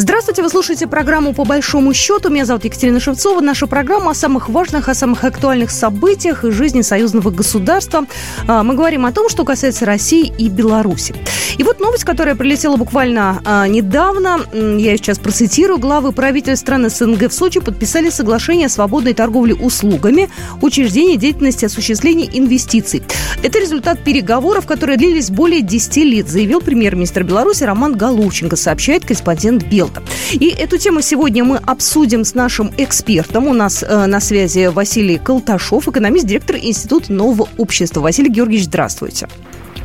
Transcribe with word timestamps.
Здравствуйте, 0.00 0.42
вы 0.42 0.48
слушаете 0.48 0.86
программу 0.86 1.34
«По 1.34 1.44
большому 1.44 1.92
счету». 1.92 2.30
Меня 2.30 2.46
зовут 2.46 2.64
Екатерина 2.64 3.00
Шевцова. 3.00 3.42
Наша 3.42 3.66
программа 3.66 4.12
о 4.12 4.14
самых 4.14 4.48
важных, 4.48 4.88
о 4.88 4.94
самых 4.94 5.24
актуальных 5.24 5.70
событиях 5.70 6.42
из 6.42 6.54
жизни 6.54 6.80
союзного 6.80 7.30
государства. 7.30 8.06
А, 8.48 8.62
мы 8.62 8.76
говорим 8.76 9.04
о 9.04 9.12
том, 9.12 9.28
что 9.28 9.44
касается 9.44 9.84
России 9.84 10.32
и 10.38 10.48
Беларуси. 10.48 11.14
И 11.58 11.62
вот 11.62 11.80
новость, 11.80 12.04
которая 12.04 12.34
прилетела 12.34 12.76
буквально 12.76 13.42
а, 13.44 13.68
недавно. 13.68 14.38
Я 14.54 14.96
сейчас 14.96 15.18
процитирую. 15.18 15.78
Главы 15.78 16.12
правительств 16.12 16.64
стран 16.64 16.88
СНГ 16.88 17.28
в 17.28 17.32
Сочи 17.34 17.60
подписали 17.60 18.08
соглашение 18.08 18.68
о 18.68 18.70
свободной 18.70 19.12
торговле 19.12 19.54
услугами, 19.54 20.30
учреждении 20.62 21.16
деятельности 21.16 21.66
осуществления 21.66 22.26
инвестиций. 22.32 23.02
Это 23.42 23.58
результат 23.58 24.02
переговоров, 24.02 24.64
которые 24.64 24.96
длились 24.96 25.30
более 25.30 25.60
10 25.60 25.96
лет, 25.98 26.26
заявил 26.26 26.62
премьер-министр 26.62 27.22
Беларуси 27.22 27.64
Роман 27.64 27.98
Головченко, 27.98 28.56
сообщает 28.56 29.04
корреспондент 29.04 29.64
Белта. 29.90 30.02
И 30.32 30.48
эту 30.48 30.78
тему 30.78 31.00
сегодня 31.02 31.44
мы 31.44 31.56
обсудим 31.56 32.24
с 32.24 32.34
нашим 32.34 32.72
экспертом. 32.76 33.46
У 33.46 33.54
нас 33.54 33.82
э, 33.82 34.06
на 34.06 34.20
связи 34.20 34.68
Василий 34.68 35.18
Колташов, 35.18 35.88
экономист, 35.88 36.26
директор 36.26 36.56
Института 36.56 37.12
нового 37.12 37.48
общества. 37.58 38.00
Василий 38.00 38.30
Георгиевич, 38.30 38.66
здравствуйте. 38.66 39.28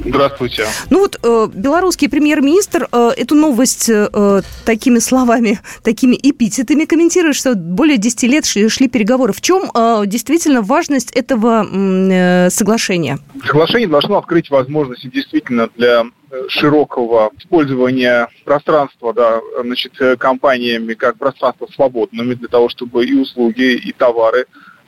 Здравствуйте. 0.03 0.65
Ну 0.89 0.99
вот 0.99 1.17
э, 1.23 1.47
белорусский 1.53 2.09
премьер-министр 2.09 2.87
э, 2.91 3.11
эту 3.17 3.33
новость 3.33 3.89
э, 3.89 4.41
такими 4.65 4.99
словами, 4.99 5.59
такими 5.83 6.15
эпитетами 6.15 6.85
комментирует, 6.85 7.35
что 7.35 7.55
более 7.55 7.97
10 7.97 8.23
лет 8.23 8.45
шли, 8.45 8.69
шли 8.69 8.87
переговоры. 8.87 9.33
В 9.33 9.41
чем 9.41 9.71
э, 9.73 10.03
действительно 10.05 10.61
важность 10.61 11.11
этого 11.11 11.65
э, 11.65 12.49
соглашения? 12.51 13.17
Соглашение 13.45 13.87
должно 13.87 14.19
открыть 14.19 14.51
возможности 14.51 15.07
действительно 15.07 15.69
для 15.75 16.05
широкого 16.47 17.31
использования 17.37 18.27
пространства 18.43 19.13
да, 19.13 19.41
значит, 19.61 19.93
э, 19.99 20.15
компаниями 20.17 20.93
как 20.93 21.17
пространство 21.17 21.67
свободными 21.73 22.33
для 22.33 22.47
того, 22.47 22.69
чтобы 22.69 23.05
и 23.05 23.13
услуги, 23.13 23.73
и 23.73 23.91
товары 23.91 24.45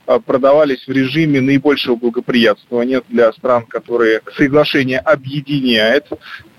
Э, 0.08 0.18
продавались 0.20 0.86
в 0.86 0.90
режиме 0.90 1.42
наибольшего 1.42 1.94
благоприятствования 1.94 3.02
для 3.10 3.30
стран, 3.32 3.66
которые 3.66 4.22
соглашение 4.38 5.00
объединяет. 5.00 6.06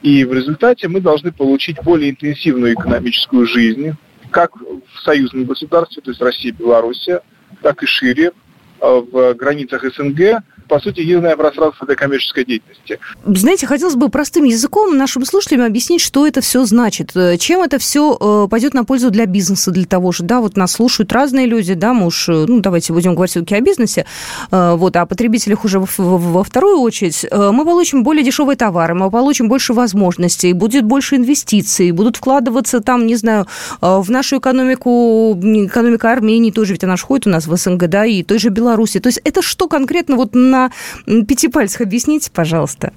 И 0.04 0.24
в 0.24 0.34
результате 0.34 0.88
мы 0.88 1.02
должны 1.02 1.32
получить 1.32 1.82
более 1.84 2.12
интенсивную 2.12 2.76
экономическую 2.76 3.48
жизнь, 3.48 3.94
как 4.30 4.56
в 4.56 5.00
союзном 5.04 5.46
государстве, 5.46 6.04
то 6.04 6.12
есть 6.12 6.22
Россия 6.22 6.52
и 6.52 6.56
Белоруссия, 6.56 7.22
так 7.64 7.82
и 7.82 7.88
шире, 7.88 8.34
э, 8.82 9.02
в 9.12 9.34
границах 9.34 9.84
СНГ, 9.96 10.44
по 10.70 10.80
сути, 10.80 11.02
единое 11.02 11.36
пространство 11.36 11.86
для 11.88 11.96
коммерческой 11.96 12.46
деятельности. 12.46 13.00
Знаете, 13.26 13.66
хотелось 13.66 13.96
бы 13.96 14.10
простым 14.10 14.46
языком 14.46 14.96
нашим 14.96 15.26
слушателям 15.26 15.66
объяснить, 15.66 16.00
что 16.00 16.28
это 16.28 16.42
все 16.42 16.64
значит, 16.66 17.12
э, 17.16 17.38
чем 17.38 17.64
это 17.64 17.80
все 17.80 18.16
э, 18.20 18.48
пойдет 18.50 18.76
на 18.76 18.86
пользу 18.86 19.10
для 19.10 19.26
бизнеса, 19.26 19.72
для 19.72 19.86
того 19.86 20.12
же, 20.12 20.24
да, 20.24 20.40
вот 20.40 20.56
нас 20.58 20.74
слушают 20.74 21.12
разные 21.12 21.48
люди, 21.48 21.74
да, 21.74 21.94
мы 21.94 22.06
уж, 22.06 22.30
э, 22.30 22.46
ну, 22.48 22.60
давайте 22.60 22.94
будем 22.94 23.16
говорить 23.16 23.32
все-таки 23.32 23.56
о 23.56 23.62
бизнесе, 23.62 24.06
вот, 24.52 24.96
а 24.96 25.02
о 25.02 25.06
потребителях 25.06 25.66
уже 25.66 25.80
во 25.98 26.44
вторую 26.44 26.80
очередь, 26.80 27.26
мы 27.32 27.66
получим 27.66 28.04
более 28.04 28.24
дешевые 28.24 28.56
товары, 28.56 28.94
мы 28.94 29.10
получим 29.10 29.50
больше 29.50 29.74
возможностей, 29.74 30.54
будет 30.54 30.86
больше 30.86 31.16
инвестиций, 31.16 31.92
будут 31.92 32.18
вкладываться 32.18 32.80
там, 32.80 33.08
не 33.08 33.16
знаю, 33.16 33.48
в 33.82 34.10
нашу 34.12 34.38
экономику, 34.38 35.36
экономика 35.42 36.12
Армении 36.12 36.52
тоже, 36.52 36.74
ведь 36.74 36.84
она 36.84 36.96
же 36.96 37.06
ходит 37.06 37.28
у 37.28 37.30
нас 37.32 37.48
в 37.48 37.56
СНГ, 37.56 37.88
да, 37.88 38.06
и 38.06 38.22
той 38.24 38.38
же 38.38 38.50
Беларуси. 38.50 39.00
То 39.00 39.08
есть 39.08 39.20
это 39.24 39.42
что 39.42 39.68
конкретно 39.68 40.16
вот 40.16 40.36
на 40.36 40.59
на 41.06 41.26
пяти 41.26 41.48
пальцах 41.48 41.82
объясните, 41.82 42.30
пожалуйста. 42.32 42.92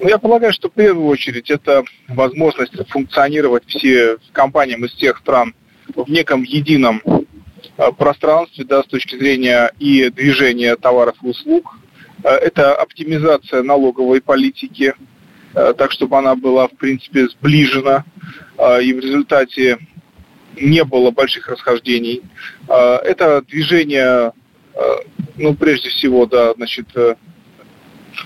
Ну, 0.00 0.08
я 0.08 0.18
полагаю, 0.18 0.52
что 0.52 0.68
в 0.68 0.72
первую 0.72 1.06
очередь 1.06 1.50
это 1.50 1.84
возможность 2.08 2.74
функционировать 2.90 3.64
все 3.66 4.18
компаниям 4.32 4.84
из 4.84 4.92
тех 4.94 5.16
стран 5.18 5.54
в 5.94 6.10
неком 6.10 6.42
едином 6.42 7.00
э, 7.06 7.92
пространстве, 7.96 8.64
да, 8.64 8.82
с 8.82 8.86
точки 8.86 9.16
зрения 9.16 9.72
и 9.78 10.10
движения 10.10 10.76
товаров 10.76 11.16
и 11.22 11.28
услуг. 11.28 11.78
Э, 12.22 12.30
это 12.30 12.74
оптимизация 12.74 13.62
налоговой 13.62 14.20
политики, 14.20 14.94
э, 15.54 15.74
так 15.78 15.92
чтобы 15.92 16.18
она 16.18 16.36
была, 16.36 16.68
в 16.68 16.76
принципе, 16.76 17.28
сближена, 17.28 18.04
и 18.82 18.92
в 18.94 19.00
результате 19.00 19.78
не 20.58 20.82
было 20.84 21.10
больших 21.10 21.48
расхождений. 21.48 22.22
Это 22.66 23.42
движение 23.42 24.32
ну, 25.36 25.54
прежде 25.54 25.90
всего, 25.90 26.26
да, 26.26 26.54
значит, 26.54 26.86
э, 26.94 27.16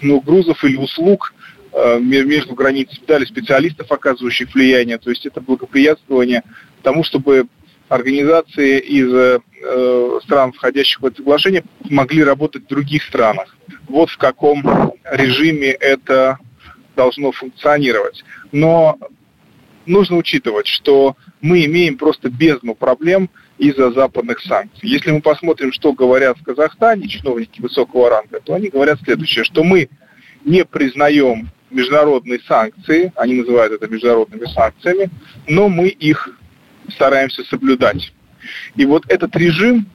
ну, 0.02 0.20
грузов 0.20 0.62
или 0.64 0.76
услуг 0.76 1.34
э, 1.72 1.98
между 2.00 2.54
границами, 2.54 3.04
дали 3.06 3.24
специалистов, 3.24 3.90
оказывающих 3.90 4.54
влияние. 4.54 4.98
То 4.98 5.10
есть 5.10 5.26
это 5.26 5.40
благоприятствование 5.40 6.42
тому, 6.82 7.04
чтобы 7.04 7.46
организации 7.88 8.78
из 8.78 9.12
э, 9.12 10.20
стран, 10.24 10.52
входящих 10.52 11.00
в 11.00 11.06
это 11.06 11.16
соглашение, 11.16 11.64
могли 11.88 12.22
работать 12.22 12.64
в 12.64 12.68
других 12.68 13.02
странах. 13.02 13.56
Вот 13.88 14.10
в 14.10 14.16
каком 14.16 14.94
режиме 15.04 15.70
это 15.70 16.38
должно 16.94 17.32
функционировать. 17.32 18.24
Но 18.52 18.98
нужно 19.86 20.16
учитывать, 20.16 20.66
что 20.66 21.16
мы 21.40 21.64
имеем 21.64 21.96
просто 21.96 22.30
бездну 22.30 22.74
проблем 22.74 23.30
из-за 23.60 23.92
западных 23.92 24.40
санкций. 24.40 24.88
Если 24.88 25.10
мы 25.10 25.20
посмотрим, 25.20 25.70
что 25.70 25.92
говорят 25.92 26.38
в 26.38 26.42
Казахстане 26.42 27.06
чиновники 27.06 27.60
высокого 27.60 28.08
ранга, 28.08 28.40
то 28.40 28.54
они 28.54 28.70
говорят 28.70 28.98
следующее, 29.04 29.44
что 29.44 29.62
мы 29.62 29.90
не 30.46 30.64
признаем 30.64 31.50
международные 31.68 32.40
санкции, 32.40 33.12
они 33.16 33.34
называют 33.34 33.74
это 33.74 33.86
международными 33.86 34.46
санкциями, 34.46 35.10
но 35.46 35.68
мы 35.68 35.88
их 35.88 36.30
стараемся 36.88 37.44
соблюдать. 37.44 38.14
И 38.76 38.86
вот 38.86 39.04
этот 39.08 39.36
режим 39.36 39.86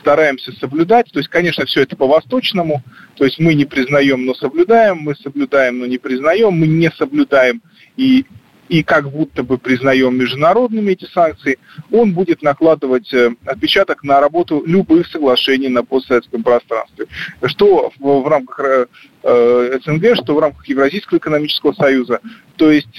стараемся 0.00 0.52
соблюдать, 0.52 1.10
то 1.10 1.18
есть, 1.18 1.30
конечно, 1.30 1.64
все 1.64 1.82
это 1.82 1.96
по-восточному, 1.96 2.82
то 3.16 3.24
есть 3.24 3.38
мы 3.38 3.54
не 3.54 3.64
признаем, 3.64 4.26
но 4.26 4.34
соблюдаем, 4.34 4.98
мы 4.98 5.14
соблюдаем, 5.16 5.78
но 5.78 5.86
не 5.86 5.96
признаем, 5.96 6.52
мы 6.52 6.66
не 6.66 6.90
соблюдаем 6.90 7.62
и 7.96 8.26
и 8.68 8.82
как 8.82 9.10
будто 9.10 9.42
бы 9.42 9.58
признаем 9.58 10.16
международными 10.16 10.92
эти 10.92 11.04
санкции, 11.04 11.58
он 11.90 12.12
будет 12.12 12.42
накладывать 12.42 13.12
э, 13.12 13.34
отпечаток 13.44 14.02
на 14.02 14.20
работу 14.20 14.62
любых 14.66 15.06
соглашений 15.06 15.68
на 15.68 15.84
постсоветском 15.84 16.42
пространстве. 16.42 17.06
Что 17.44 17.92
в, 17.98 18.28
рамках 18.28 18.60
э, 18.60 18.86
э 19.22 19.78
СНГ, 19.84 20.16
что 20.16 20.34
в 20.34 20.38
рамках 20.38 20.66
Евразийского 20.68 21.18
экономического 21.18 21.72
союза. 21.72 22.20
То 22.56 22.70
есть 22.70 22.98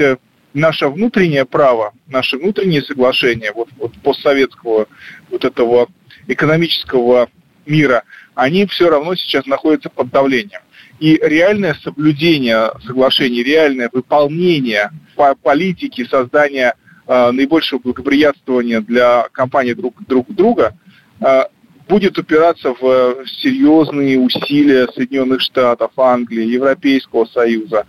наше 0.54 0.88
внутреннее 0.88 1.46
право, 1.46 1.94
наши 2.08 2.38
внутренние 2.38 2.82
соглашения 2.82 3.52
вот, 3.54 3.70
вот 3.78 3.94
постсоветского 4.04 4.88
вот 5.30 5.46
этого 5.46 5.88
экономического 6.28 7.30
мира, 7.66 8.04
они 8.36 8.66
все 8.66 8.90
равно 8.90 9.16
сейчас 9.16 9.46
находятся 9.46 9.90
под 9.90 10.10
давлением. 10.10 10.62
И 11.00 11.20
реальное 11.22 11.76
соблюдение 11.84 12.72
соглашений, 12.86 13.44
реальное 13.44 13.90
выполнение 13.92 14.92
по 15.16 15.36
политики 15.36 16.06
создания 16.06 16.74
э, 17.08 17.32
наибольшего 17.32 17.80
благоприятствования 17.80 18.82
для 18.82 19.28
компаний 19.32 19.76
друг, 19.76 19.96
друг 20.08 20.28
друга 20.34 20.76
э, 21.20 21.44
будет 21.88 22.18
упираться 22.18 22.74
в 22.74 23.26
серьезные 23.26 24.20
усилия 24.20 24.88
Соединенных 24.94 25.42
Штатов, 25.42 25.92
Англии, 25.98 26.46
Европейского 26.46 27.26
Союза 27.26 27.86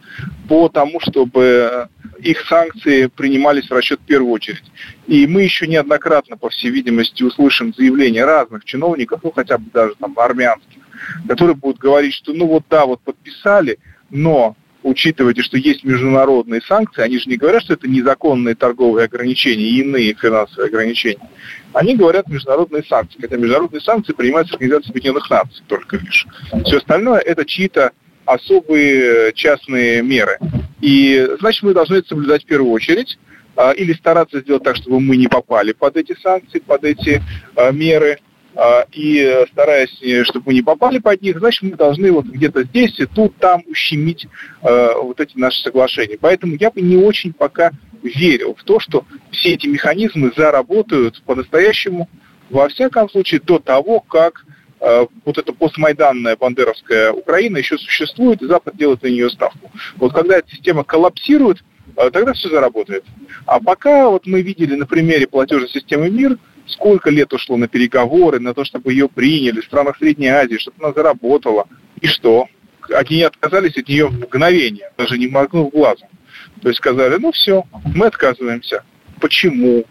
по 0.49 0.69
тому, 0.69 1.01
чтобы 1.01 1.89
их 2.21 2.41
санкции 2.47 3.07
принимались 3.07 3.69
в 3.69 3.73
расчет 3.73 4.01
в 4.01 4.05
первую 4.05 4.33
очередь. 4.33 4.65
И 5.07 5.27
мы 5.27 5.43
еще 5.43 5.67
неоднократно, 5.67 6.37
по 6.37 6.49
всей 6.49 6.71
видимости, 6.71 7.23
услышим 7.23 7.75
заявления 7.75 8.25
разных 8.25 8.65
чиновников, 8.65 9.21
ну 9.23 9.31
хотя 9.31 9.59
бы 9.59 9.71
даже 9.73 9.95
там 9.97 10.15
армянских, 10.19 10.78
которые 11.27 11.57
будут 11.57 11.79
говорить, 11.79 12.15
что 12.15 12.33
ну 12.33 12.47
вот 12.47 12.65
да, 12.69 12.87
вот 12.87 13.01
подписали, 13.01 13.79
но 14.11 14.57
учитывайте, 14.83 15.43
что 15.43 15.57
есть 15.57 15.85
международные 15.85 16.63
санкции, 16.63 17.03
они 17.03 17.19
же 17.19 17.29
не 17.29 17.37
говорят, 17.37 17.63
что 17.63 17.75
это 17.75 17.89
незаконные 17.89 18.55
торговые 18.55 19.05
ограничения 19.05 19.65
и 19.65 19.81
иные 19.81 20.15
финансовые 20.15 20.69
ограничения. 20.69 21.29
Они 21.73 21.97
говорят 21.97 22.29
международные 22.29 22.85
санкции. 22.85 23.21
Хотя 23.21 23.37
международные 23.37 23.81
санкции 23.81 24.13
принимаются 24.13 24.55
Организацией 24.55 24.93
Объединенных 24.93 25.31
Наций 25.31 25.63
только 25.67 25.97
лишь. 25.97 26.27
Все 26.65 26.79
остальное 26.79 27.21
это 27.21 27.45
чьи-то 27.45 27.93
особые 28.25 29.33
частные 29.35 30.03
меры. 30.03 30.39
И 30.81 31.29
значит, 31.41 31.63
мы 31.63 31.75
должны 31.75 31.97
это 31.97 32.09
соблюдать 32.09 32.45
в 32.45 32.47
первую 32.47 32.73
очередь 32.73 33.19
а, 33.57 33.73
или 33.73 33.93
стараться 33.95 34.41
сделать 34.41 34.63
так, 34.63 34.77
чтобы 34.77 35.01
мы 35.01 35.17
не 35.17 35.29
попали 35.29 35.73
под 35.73 35.97
эти 35.97 36.15
санкции, 36.21 36.59
под 36.61 36.85
эти 36.85 37.23
а, 37.57 37.71
меры, 37.73 38.19
и 38.91 39.45
стараясь, 39.53 39.97
э, 40.03 40.25
чтобы 40.25 40.47
мы 40.47 40.55
не 40.55 40.63
попали 40.63 40.99
под 40.99 41.23
них, 41.23 41.39
значит, 41.39 41.63
мы 41.63 41.77
должны 41.77 42.11
вот 42.11 42.27
где-то 42.27 42.65
здесь 42.65 42.99
и 42.99 43.07
тут, 43.07 43.37
там 43.37 43.63
ущемить 43.67 44.27
э, 44.63 44.95
вот 45.01 45.21
эти 45.21 45.39
наши 45.39 45.61
соглашения. 45.61 46.19
Поэтому 46.21 46.57
я 46.59 46.71
бы 46.71 46.81
не 46.81 46.97
очень 46.97 47.33
пока 47.33 47.71
верил 48.03 48.57
в 48.57 48.65
то, 48.65 48.81
что 48.81 49.05
все 49.31 49.55
эти 49.55 49.69
механизмы 49.69 50.33
заработают 50.37 51.23
по-настоящему, 51.23 52.09
во 52.51 52.69
всяком 52.69 53.09
случае, 53.09 53.41
до 53.41 53.61
того, 53.61 54.01
как 54.01 54.45
э, 54.81 55.07
вот 55.25 55.39
эта 55.39 55.53
постмайданная 55.53 56.37
бандеровская 56.37 57.13
Украина 57.13 57.59
еще 57.59 57.79
существует, 57.79 58.43
и 58.43 58.47
Запад 58.47 58.77
делает 58.77 59.03
на 59.03 59.09
нее 59.09 59.31
ставку. 59.31 59.71
Вот 59.97 60.13
когда 60.13 60.39
эта 60.39 60.51
система 60.51 60.83
коллапсирует, 60.83 61.59
э, 61.97 62.11
тогда 62.11 62.33
все 62.33 62.49
заработает. 62.49 63.05
А 63.47 63.61
пока 63.61 64.09
вот 64.09 64.27
мы 64.27 64.43
видели 64.43 64.75
на 64.75 64.87
примере 64.87 65.29
платежной 65.29 65.69
системы 65.69 66.11
МИР, 66.11 66.39
сколько 66.69 67.11
лет 67.11 67.33
ушло 67.33 67.57
на 67.57 67.69
переговоры, 67.69 68.41
на 68.41 68.55
то, 68.55 68.65
чтобы 68.65 68.93
ее 68.93 69.09
приняли 69.09 69.61
в 69.61 69.65
странах 69.65 69.99
Средней 69.99 70.29
Азии, 70.29 70.59
чтобы 70.59 70.77
она 70.85 70.93
заработала. 70.93 71.67
И 72.01 72.07
что? 72.07 72.47
Они 72.91 73.23
отказались 73.23 73.77
от 73.77 73.89
нее 73.89 74.07
в 74.07 74.19
мгновение, 74.19 74.91
даже 74.97 75.19
не 75.19 75.29
моргнув 75.29 75.71
глазом. 75.71 76.09
То 76.63 76.69
есть 76.69 76.79
сказали, 76.79 77.17
ну 77.19 77.33
все, 77.33 77.65
мы 77.95 78.07
отказываемся. 78.07 78.85
Почему? 79.21 79.85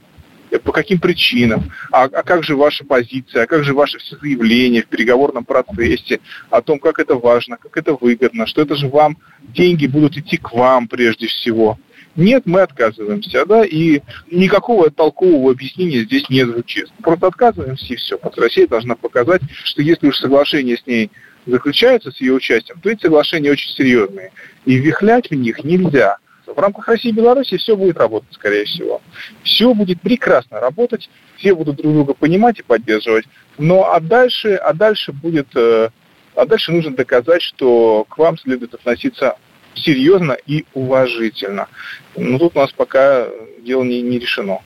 по 0.64 0.72
каким 0.72 1.00
причинам, 1.00 1.72
а, 1.92 2.04
а 2.04 2.24
как 2.24 2.44
же 2.44 2.56
ваша 2.56 2.86
позиция, 2.86 3.44
а 3.44 3.48
как 3.48 3.64
же 3.64 3.74
ваши 3.74 4.00
все 4.00 4.18
заявления 4.18 4.82
в 4.82 4.88
переговорном 4.88 5.44
процессе, 5.44 6.20
о 6.50 6.62
том, 6.62 6.80
как 6.80 7.00
это 7.00 7.16
важно, 7.16 7.58
как 7.58 7.76
это 7.76 7.94
выгодно, 7.94 8.48
что 8.48 8.62
это 8.62 8.76
же 8.76 8.88
вам, 8.88 9.18
деньги 9.42 9.88
будут 9.88 10.18
идти 10.18 10.38
к 10.38 10.54
вам 10.54 10.88
прежде 10.88 11.28
всего. 11.28 11.78
Нет, 12.18 12.48
мы 12.48 12.62
отказываемся, 12.62 13.46
да, 13.46 13.64
и 13.64 14.02
никакого 14.32 14.90
толкового 14.90 15.52
объяснения 15.52 16.00
здесь 16.00 16.28
не 16.30 16.44
звучит. 16.46 16.92
Просто 17.04 17.28
отказываемся 17.28 17.94
и 17.94 17.96
все. 17.96 18.20
Россия 18.36 18.68
должна 18.68 18.96
показать, 18.96 19.44
что 19.64 19.84
если 19.84 20.08
уж 20.08 20.18
соглашение 20.18 20.78
с 20.78 20.88
ней 20.88 21.12
заключается 21.46 22.12
с 22.12 22.20
ее 22.20 22.34
участием, 22.34 22.82
то 22.82 22.90
эти 22.90 23.04
соглашения 23.04 23.52
очень 23.52 23.70
серьезные. 23.70 24.32
И 24.66 24.76
вихлять 24.78 25.30
в 25.30 25.36
них 25.36 25.64
нельзя. 25.64 26.18
В 26.48 26.58
рамках 26.58 26.88
России 26.88 27.10
и 27.10 27.14
Беларуси 27.14 27.58
все 27.58 27.76
будет 27.76 27.98
работать, 27.98 28.34
скорее 28.34 28.66
всего. 28.66 29.00
Все 29.44 29.72
будет 29.76 30.02
прекрасно 30.02 30.60
работать, 30.60 31.12
все 31.36 31.54
будут 31.54 31.76
друг 31.76 31.94
друга 31.94 32.14
понимать 32.16 32.58
и 32.60 32.64
поддерживать. 32.64 33.26
Но 33.60 33.94
а 33.94 34.00
дальше, 34.00 34.56
а 34.56 34.74
дальше 34.74 35.12
будет, 35.12 35.50
э, 35.56 35.90
а 36.36 36.46
дальше 36.48 36.72
нужно 36.72 36.96
доказать, 36.96 37.44
что 37.44 38.06
к 38.10 38.18
вам 38.18 38.40
следует 38.40 38.74
относиться 38.74 39.38
серьезно 39.78 40.38
и 40.46 40.66
уважительно. 40.74 41.68
Но 42.16 42.38
тут 42.40 42.56
у 42.56 42.60
нас 42.60 42.72
пока 42.72 43.28
дело 43.62 43.84
не, 43.84 44.02
не 44.02 44.20
решено 44.20 44.60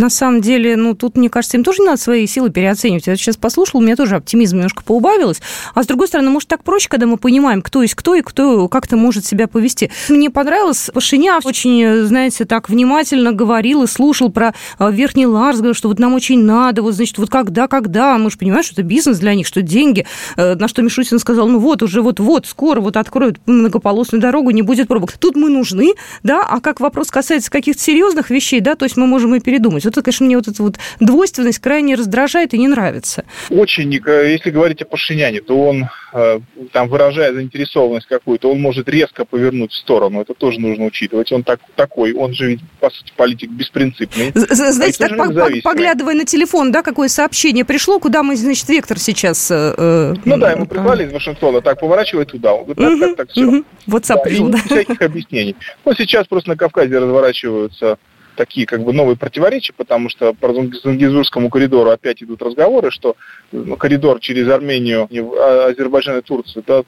на 0.00 0.10
самом 0.10 0.40
деле, 0.40 0.76
ну, 0.76 0.94
тут, 0.94 1.16
мне 1.16 1.28
кажется, 1.28 1.56
им 1.56 1.64
тоже 1.64 1.82
надо 1.82 2.00
свои 2.00 2.26
силы 2.26 2.50
переоценивать. 2.50 3.06
Я 3.06 3.16
сейчас 3.16 3.36
послушал, 3.36 3.80
у 3.80 3.82
меня 3.82 3.96
тоже 3.96 4.16
оптимизм 4.16 4.56
немножко 4.56 4.82
поубавилось. 4.82 5.40
А 5.74 5.82
с 5.82 5.86
другой 5.86 6.08
стороны, 6.08 6.30
может, 6.30 6.48
так 6.48 6.64
проще, 6.64 6.88
когда 6.88 7.06
мы 7.06 7.16
понимаем, 7.16 7.62
кто 7.62 7.82
есть 7.82 7.94
кто 7.94 8.14
и 8.14 8.22
кто 8.22 8.68
как-то 8.68 8.96
может 8.96 9.24
себя 9.24 9.46
повести. 9.46 9.90
Мне 10.08 10.30
понравилось, 10.30 10.90
Пашинян 10.92 11.40
очень, 11.44 12.04
знаете, 12.06 12.44
так 12.44 12.68
внимательно 12.68 13.32
говорил 13.32 13.82
и 13.82 13.86
слушал 13.86 14.30
про 14.30 14.54
а, 14.78 14.90
Верхний 14.90 15.26
Ларс, 15.26 15.58
говорил, 15.58 15.74
что 15.74 15.88
вот 15.88 15.98
нам 15.98 16.14
очень 16.14 16.42
надо, 16.42 16.82
вот, 16.82 16.94
значит, 16.94 17.18
вот 17.18 17.30
когда, 17.30 17.68
когда, 17.68 18.16
мы 18.18 18.30
же 18.30 18.38
понимаем, 18.38 18.62
что 18.62 18.74
это 18.74 18.82
бизнес 18.82 19.18
для 19.18 19.34
них, 19.34 19.46
что 19.46 19.62
деньги. 19.62 20.06
Э, 20.36 20.54
на 20.54 20.66
что 20.68 20.82
Мишустин 20.82 21.18
сказал, 21.18 21.46
ну 21.48 21.58
вот, 21.58 21.82
уже 21.82 22.00
вот-вот, 22.00 22.46
скоро 22.46 22.80
вот 22.80 22.96
откроют 22.96 23.38
многополосную 23.46 24.22
дорогу, 24.22 24.50
не 24.50 24.62
будет 24.62 24.88
пробок. 24.88 25.12
Тут 25.12 25.36
мы 25.36 25.50
нужны, 25.50 25.94
да, 26.22 26.42
а 26.48 26.60
как 26.60 26.80
вопрос 26.80 27.10
касается 27.10 27.50
каких-то 27.50 27.82
серьезных 27.82 28.29
вещей, 28.30 28.60
да, 28.60 28.76
то 28.76 28.84
есть 28.84 28.96
мы 28.96 29.06
можем 29.06 29.34
и 29.34 29.40
передумать. 29.40 29.84
Вот 29.84 29.92
это, 29.92 30.02
конечно, 30.02 30.26
мне 30.26 30.36
вот 30.36 30.48
эта 30.48 30.62
вот 30.62 30.78
двойственность 31.00 31.58
крайне 31.58 31.94
раздражает 31.94 32.54
и 32.54 32.58
не 32.58 32.68
нравится. 32.68 33.24
Очень, 33.50 33.92
если 33.92 34.50
говорить 34.50 34.82
о 34.82 34.84
Пашиняне, 34.86 35.40
то 35.40 35.58
он 35.58 35.88
Э, 36.12 36.40
там 36.72 36.88
выражая 36.88 37.32
заинтересованность 37.32 38.08
какую-то, 38.08 38.50
он 38.50 38.60
может 38.60 38.88
резко 38.88 39.24
повернуть 39.24 39.72
в 39.72 39.76
сторону. 39.76 40.20
Это 40.20 40.34
тоже 40.34 40.58
нужно 40.60 40.86
учитывать. 40.86 41.30
Он 41.30 41.44
так, 41.44 41.60
такой, 41.76 42.12
он 42.12 42.34
же 42.34 42.48
ведь, 42.48 42.60
по 42.80 42.90
сути, 42.90 43.12
политик 43.16 43.50
беспринципный. 43.50 44.32
Знаете, 44.34 45.04
а 45.04 45.08
так 45.08 45.16
по 45.16 45.70
поглядывая 45.70 46.14
на 46.14 46.24
телефон, 46.24 46.72
да, 46.72 46.82
какое 46.82 47.08
сообщение 47.08 47.64
пришло, 47.64 48.00
куда 48.00 48.22
мы, 48.22 48.36
значит, 48.36 48.68
вектор 48.68 48.98
сейчас... 48.98 49.50
Э, 49.50 49.74
э 49.76 50.14
ну 50.24 50.36
да, 50.36 50.50
ему 50.50 50.66
прислали 50.66 51.06
из 51.06 51.12
Вашингтона, 51.12 51.60
так, 51.60 51.78
поворачивай 51.78 52.24
туда. 52.24 52.54
Он 52.54 52.64
говорит, 52.64 53.00
так, 53.00 53.08
так, 53.08 53.16
так, 53.16 53.30
все. 53.30 53.62
WhatsApp 53.86 54.16
да, 54.16 54.22
пришел, 54.22 54.48
да. 54.48 54.58
всяких 54.58 55.00
объяснений. 55.02 55.54
Но 55.84 55.94
сейчас 55.94 56.26
просто 56.26 56.50
на 56.50 56.56
Кавказе 56.56 56.98
разворачиваются 56.98 57.98
такие 58.36 58.66
как 58.66 58.82
бы 58.82 58.92
новые 58.92 59.16
противоречия, 59.16 59.72
потому 59.72 60.08
что 60.08 60.32
по 60.34 60.52
Зангизурскому 60.52 61.50
коридору 61.50 61.90
опять 61.90 62.22
идут 62.22 62.42
разговоры, 62.42 62.90
что 62.90 63.16
ну, 63.52 63.76
коридор 63.76 64.20
через 64.20 64.48
Армению, 64.48 65.08
а, 65.10 65.66
Азербайджан 65.68 66.18
и 66.18 66.22
Турцию, 66.22 66.64
да, 66.66 66.82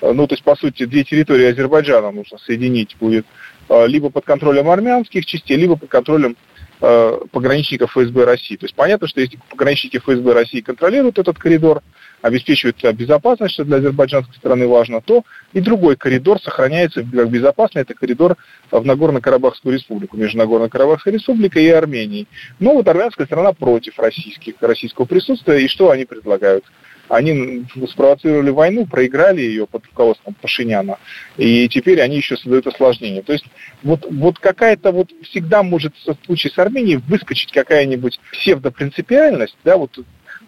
ну, 0.00 0.26
то 0.26 0.34
есть, 0.34 0.44
по 0.44 0.56
сути, 0.56 0.84
две 0.84 1.04
территории 1.04 1.46
Азербайджана 1.46 2.10
нужно 2.10 2.38
соединить 2.38 2.96
будет 3.00 3.26
а, 3.68 3.86
либо 3.86 4.10
под 4.10 4.24
контролем 4.24 4.68
армянских 4.68 5.26
частей, 5.26 5.56
либо 5.56 5.76
под 5.76 5.88
контролем 5.88 6.36
Э, 6.78 7.20
пограничников 7.32 7.92
ФСБ 7.92 8.24
России. 8.24 8.56
То 8.56 8.66
есть 8.66 8.74
понятно, 8.74 9.08
что 9.08 9.22
если 9.22 9.38
пограничники 9.48 9.96
ФСБ 9.96 10.34
России 10.34 10.60
контролируют 10.60 11.18
этот 11.18 11.38
коридор, 11.38 11.80
обеспечивают 12.20 12.76
безопасность, 12.94 13.54
что 13.54 13.64
для 13.64 13.78
азербайджанской 13.78 14.34
стороны 14.36 14.68
важно, 14.68 15.00
то 15.00 15.24
и 15.54 15.60
другой 15.60 15.96
коридор 15.96 16.38
сохраняется 16.38 17.02
как 17.02 17.30
безопасный. 17.30 17.80
Это 17.80 17.94
коридор 17.94 18.36
в 18.70 18.84
Нагорно-Карабахскую 18.84 19.72
республику, 19.72 20.18
между 20.18 20.36
Нагорно-Карабахской 20.36 21.14
республикой 21.14 21.64
и 21.64 21.70
Арменией. 21.70 22.28
Но 22.58 22.74
вот 22.74 22.86
армянская 22.88 23.26
страна 23.26 23.54
против 23.54 23.98
российских, 23.98 24.56
российского 24.60 25.06
присутствия, 25.06 25.64
и 25.64 25.68
что 25.68 25.90
они 25.90 26.04
предлагают? 26.04 26.64
Они 27.08 27.64
спровоцировали 27.88 28.50
войну, 28.50 28.86
проиграли 28.86 29.40
ее 29.40 29.66
под 29.66 29.86
руководством 29.86 30.34
Пашиняна, 30.34 30.98
и 31.36 31.68
теперь 31.68 32.00
они 32.00 32.16
еще 32.16 32.36
создают 32.36 32.66
осложнения. 32.66 33.22
То 33.22 33.32
есть 33.32 33.44
вот, 33.82 34.06
вот 34.10 34.38
какая-то 34.38 34.92
вот 34.92 35.10
всегда 35.22 35.62
может 35.62 35.94
в 35.96 36.24
случае 36.24 36.52
с 36.52 36.58
Арменией 36.58 37.00
выскочить 37.08 37.52
какая-нибудь 37.52 38.18
псевдопринципиальность, 38.32 39.56
да, 39.64 39.76
вот 39.76 39.98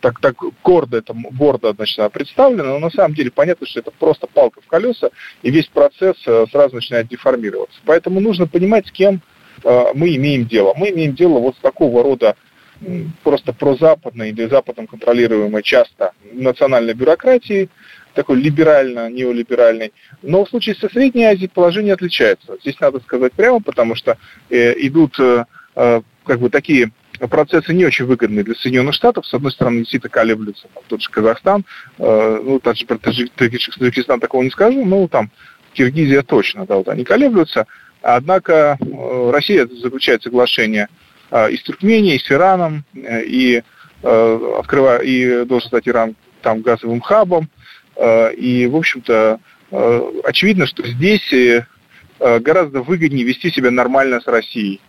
так, 0.01 0.21
так 0.21 0.37
гордо 0.63 0.99
это 0.99 1.13
бордо 1.13 1.73
значит, 1.75 2.13
представлено, 2.13 2.65
но 2.65 2.79
на 2.79 2.91
самом 2.91 3.15
деле 3.15 3.31
понятно, 3.31 3.67
что 3.67 3.81
это 3.81 3.91
просто 3.91 4.27
палка 4.27 4.61
в 4.61 4.67
колеса, 4.67 5.11
и 5.43 5.51
весь 5.51 5.67
процесс 5.67 6.17
э, 6.27 6.47
сразу 6.51 6.77
начинает 6.77 7.09
деформироваться. 7.09 7.79
Поэтому 7.85 8.21
нужно 8.21 8.47
понимать, 8.47 8.87
с 8.87 8.93
кем 8.93 9.21
э, 9.65 9.85
мы 9.95 10.15
имеем 10.17 10.47
дело. 10.47 10.75
Мы 10.77 10.91
имеем 10.91 11.15
дело 11.15 11.39
вот 11.39 11.57
с 11.57 11.61
такого 11.61 12.03
рода 12.03 12.37
просто 13.23 13.53
прозападной 13.53 14.31
или 14.31 14.47
западом 14.47 14.87
контролируемой 14.87 15.63
часто 15.63 16.13
национальной 16.33 16.95
бюрократии, 16.95 17.69
такой 18.15 18.41
либерально-неолиберальной. 18.41 19.93
Но 20.23 20.45
в 20.45 20.49
случае 20.49 20.75
со 20.77 20.89
Средней 20.89 21.25
Азией 21.25 21.49
положение 21.49 21.95
отличается. 21.95 22.57
Здесь 22.61 22.79
надо 22.81 23.01
сказать 23.01 23.33
прямо, 23.33 23.61
потому 23.61 23.95
что 23.95 24.17
э, 24.51 24.75
идут 24.87 25.19
э, 25.21 25.45
э 25.77 26.03
как 26.25 26.41
бы 26.41 26.51
такие 26.51 26.91
процессы 27.31 27.73
не 27.73 27.87
очень 27.87 28.05
выгодные 28.05 28.45
для 28.45 28.55
Соединенных 28.55 28.95
Штатов. 28.95 29.27
С 29.27 29.33
одной 29.33 29.51
стороны, 29.51 29.79
действительно 29.79 30.11
колеблются. 30.11 30.69
Там, 30.75 30.83
тот 30.87 31.01
же 31.01 31.09
Казахстан, 31.09 31.65
э, 31.99 32.41
ну, 32.45 32.61
также 32.61 32.87
про 32.87 32.99
Таджикистан 32.99 34.21
такого 34.21 34.43
не 34.43 34.51
скажу, 34.51 34.85
но 34.85 35.09
там 35.09 35.31
Киргизия 35.73 36.23
точно, 36.23 36.67
да, 36.67 36.77
вот 36.77 36.89
они 36.89 37.05
колеблются. 37.05 37.67
Однако 38.03 38.79
э, 38.81 39.31
Россия 39.33 39.67
заключает 39.67 40.23
соглашение 40.23 40.89
и 41.31 41.57
с 41.57 41.63
Туркменией, 41.63 42.17
и 42.17 42.19
с 42.19 42.31
Ираном, 42.31 42.85
э, 42.95 43.25
и, 43.25 43.63
э, 44.03 44.55
открывая, 44.59 45.01
и 45.01 45.45
должен 45.45 45.69
стать 45.69 45.89
Иран 45.89 46.17
там 46.43 46.63
газовым 46.63 47.01
хабом. 47.01 47.49
И, 48.01 48.69
в 48.71 48.77
общем-то, 48.77 49.41
очевидно, 50.23 50.67
что 50.67 50.87
здесь 50.87 51.35
гораздо 52.21 52.81
выгоднее 52.81 53.25
вести 53.25 53.51
себя 53.51 53.73
нормально 53.73 54.21
с 54.21 54.27
Россией. 54.29 54.81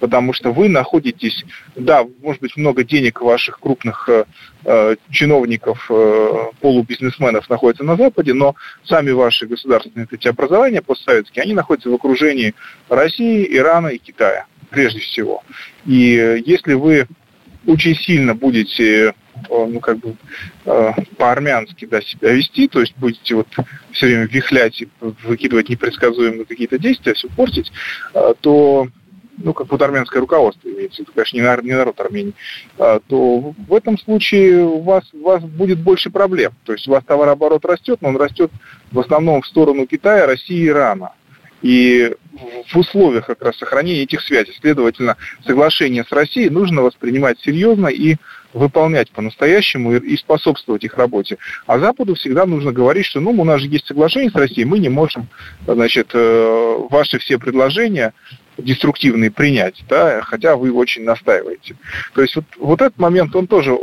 Потому 0.00 0.32
что 0.32 0.52
вы 0.52 0.68
находитесь, 0.68 1.44
да, 1.74 2.04
может 2.22 2.40
быть, 2.40 2.56
много 2.56 2.84
денег 2.84 3.20
ваших 3.20 3.58
крупных 3.58 4.08
э, 4.64 4.96
чиновников, 5.10 5.86
э, 5.90 6.34
полубизнесменов 6.60 7.50
находится 7.50 7.84
на 7.84 7.96
Западе, 7.96 8.32
но 8.32 8.54
сами 8.84 9.10
ваши 9.10 9.46
государственные 9.46 10.06
эти 10.10 10.28
образования 10.28 10.82
постсоветские, 10.82 11.42
они 11.42 11.54
находятся 11.54 11.90
в 11.90 11.94
окружении 11.94 12.54
России, 12.88 13.46
Ирана 13.50 13.88
и 13.88 13.98
Китая 13.98 14.46
прежде 14.70 15.00
всего. 15.00 15.42
И 15.86 16.42
если 16.44 16.74
вы 16.74 17.06
очень 17.68 17.94
сильно 17.96 18.34
будете 18.34 19.08
э, 19.08 19.12
ну, 19.50 19.78
как 19.80 19.98
бы 19.98 20.16
э, 20.64 20.92
по-армянски 21.16 21.84
да, 21.84 22.00
себя 22.00 22.32
вести, 22.32 22.66
то 22.66 22.80
есть 22.80 22.94
будете 22.96 23.34
вот 23.34 23.48
все 23.92 24.06
время 24.06 24.24
вихлять 24.24 24.80
и 24.80 24.88
выкидывать 25.00 25.68
непредсказуемые 25.68 26.46
какие-то 26.46 26.78
действия, 26.78 27.14
все 27.14 27.28
портить, 27.28 27.70
э, 28.14 28.34
то 28.40 28.88
ну, 29.36 29.52
как 29.52 29.70
вот 29.70 29.80
армянское 29.82 30.20
руководство 30.20 30.68
имеется, 30.68 31.02
это, 31.02 31.12
конечно, 31.12 31.36
не, 31.36 31.72
народ 31.72 32.00
Армении, 32.00 32.34
то 32.76 33.54
в 33.68 33.72
этом 33.72 33.96
случае 33.96 34.64
у 34.64 34.80
вас, 34.80 35.04
у 35.12 35.22
вас 35.22 35.44
будет 35.44 35.78
больше 35.78 36.10
проблем. 36.10 36.54
То 36.64 36.72
есть 36.72 36.88
у 36.88 36.90
вас 36.90 37.04
товарооборот 37.04 37.64
растет, 37.64 38.02
но 38.02 38.08
он 38.08 38.16
растет 38.16 38.50
в 38.90 38.98
основном 38.98 39.42
в 39.42 39.46
сторону 39.46 39.86
Китая, 39.86 40.26
России 40.26 40.56
и 40.56 40.66
Ирана. 40.66 41.12
И 41.62 42.14
в 42.72 42.78
условиях 42.78 43.26
как 43.26 43.42
раз 43.42 43.56
сохранения 43.56 44.02
этих 44.02 44.20
связей, 44.20 44.56
следовательно, 44.60 45.16
соглашение 45.44 46.04
с 46.04 46.12
Россией 46.12 46.50
нужно 46.50 46.82
воспринимать 46.82 47.40
серьезно 47.40 47.88
и 47.88 48.16
выполнять 48.52 49.10
по-настоящему 49.10 49.96
и 49.96 50.16
способствовать 50.16 50.84
их 50.84 50.96
работе. 50.96 51.38
А 51.66 51.78
Западу 51.78 52.14
всегда 52.14 52.46
нужно 52.46 52.72
говорить, 52.72 53.06
что 53.06 53.20
ну, 53.20 53.30
у 53.30 53.44
нас 53.44 53.60
же 53.60 53.68
есть 53.68 53.86
соглашение 53.86 54.30
с 54.30 54.34
Россией, 54.34 54.64
мы 54.64 54.78
не 54.78 54.88
можем 54.88 55.28
значит, 55.66 56.10
э, 56.14 56.76
ваши 56.90 57.18
все 57.18 57.38
предложения 57.38 58.14
деструктивные 58.58 59.30
принять, 59.30 59.82
да, 59.88 60.20
хотя 60.22 60.56
вы 60.56 60.72
очень 60.72 61.04
настаиваете. 61.04 61.76
То 62.14 62.22
есть 62.22 62.36
вот, 62.36 62.44
вот 62.58 62.82
этот 62.82 62.98
момент, 62.98 63.34
он 63.34 63.46
тоже 63.46 63.76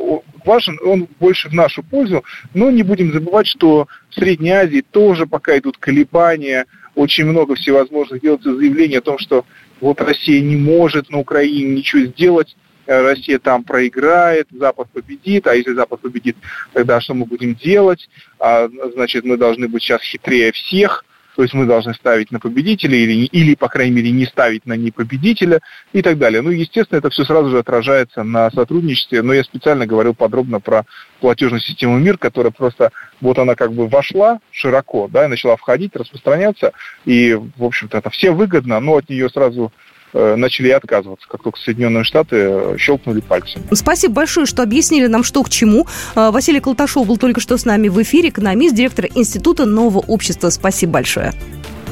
важен, 0.46 0.78
он 0.84 1.08
больше 1.20 1.50
в 1.50 1.54
нашу 1.54 1.82
пользу, 1.84 2.24
но 2.54 2.70
не 2.70 2.84
будем 2.84 3.14
забывать, 3.14 3.48
что 3.48 3.88
в 4.10 4.16
Средней 4.16 4.52
Азии 4.52 4.84
тоже 4.90 5.26
пока 5.26 5.58
идут 5.58 5.78
колебания, 5.78 6.66
очень 6.94 7.26
много 7.26 7.56
всевозможных 7.56 8.22
делается 8.22 8.56
заявлений 8.56 8.98
о 8.98 9.02
том, 9.02 9.18
что 9.18 9.46
вот 9.82 10.00
Россия 10.02 10.42
не 10.42 10.56
может 10.56 11.10
на 11.10 11.20
Украине 11.20 11.76
ничего 11.76 12.06
сделать, 12.06 12.56
э, 12.86 13.02
Россия 13.02 13.40
там 13.40 13.64
проиграет, 13.64 14.48
Запад 14.52 14.90
победит, 14.92 15.48
а 15.48 15.56
если 15.56 15.74
Запад 15.74 16.02
победит, 16.02 16.38
тогда 16.74 17.02
что 17.02 17.14
мы 17.14 17.26
будем 17.26 17.56
делать? 17.56 18.10
А, 18.40 18.70
значит, 18.94 19.26
мы 19.26 19.38
должны 19.38 19.68
быть 19.68 19.84
сейчас 19.84 20.02
хитрее 20.02 20.52
всех– 20.52 21.06
то 21.36 21.44
есть 21.44 21.54
мы 21.54 21.66
должны 21.66 21.94
ставить 21.94 22.32
на 22.32 22.40
победителя 22.40 22.98
или, 22.98 23.26
или, 23.26 23.56
по 23.56 23.68
крайней 23.68 23.96
мере, 23.96 24.12
не 24.12 24.26
ставить 24.26 24.66
на 24.66 24.74
непобедителя 24.74 25.60
и 25.92 26.02
так 26.02 26.18
далее. 26.18 26.42
Ну, 26.42 26.50
естественно, 26.50 27.00
это 27.00 27.10
все 27.10 27.26
сразу 27.26 27.50
же 27.50 27.60
отражается 27.60 28.24
на 28.24 28.50
сотрудничестве, 28.52 29.22
но 29.22 29.34
я 29.34 29.44
специально 29.44 29.86
говорил 29.86 30.14
подробно 30.14 30.60
про 30.60 30.86
платежную 31.20 31.62
систему 31.62 31.98
МИР, 31.98 32.18
которая 32.18 32.52
просто, 32.52 32.92
вот 33.20 33.38
она 33.38 33.56
как 33.56 33.74
бы 33.74 33.88
вошла 33.88 34.40
широко, 34.52 35.10
да, 35.12 35.26
и 35.26 35.30
начала 35.30 35.58
входить, 35.58 35.96
распространяться, 35.96 36.72
и, 37.04 37.34
в 37.34 37.64
общем-то, 37.64 37.98
это 37.98 38.10
все 38.10 38.32
выгодно, 38.32 38.80
но 38.80 38.98
от 38.98 39.10
нее 39.10 39.30
сразу 39.30 39.74
начали 40.14 40.70
отказываться, 40.70 41.28
как 41.28 41.44
только 41.44 41.60
Соединенные 41.60 42.04
Штаты 42.04 42.36
э, 42.38 42.76
щелкнули 42.78 43.20
пальцем. 43.22 43.62
Спасибо 43.72 44.14
большое, 44.14 44.46
что 44.46 44.64
объяснили 44.64 45.08
нам, 45.08 45.24
что 45.24 45.44
к 45.44 45.50
чему. 45.50 45.88
Э, 46.16 46.32
Василий 46.32 46.60
Колташов 46.60 47.08
был 47.08 47.18
только 47.18 47.42
что 47.42 47.58
с 47.58 47.66
нами 47.66 47.88
в 47.88 48.02
эфире, 48.02 48.30
экономист, 48.30 48.76
директор 48.76 49.08
Института 49.14 49.66
нового 49.66 50.00
общества. 50.00 50.50
Спасибо 50.50 50.94
большое. 50.94 51.34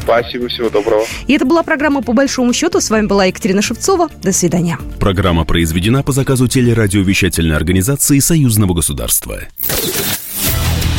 Спасибо, 0.03 0.50
всего 0.50 0.70
доброго. 0.70 1.05
И 1.27 1.34
это 1.34 1.46
была 1.46 1.63
программа 1.63 2.01
«По 2.01 2.12
большому 2.13 2.53
счету». 2.53 2.82
С 2.82 2.89
вами 2.89 3.08
была 3.08 3.25
Екатерина 3.25 3.62
Шевцова. 3.62 4.10
До 4.22 4.34
свидания. 4.34 4.77
Программа 5.00 5.46
произведена 5.46 6.03
по 6.03 6.12
заказу 6.12 6.48
телерадиовещательной 6.48 7.55
организации 7.55 8.20
Союзного 8.20 8.74
государства. 8.74 9.39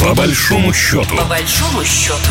По 0.00 0.14
большому 0.14 0.72
счету. 0.72 1.16
По 1.16 1.24
большому 1.24 1.84
счету. 1.84 2.30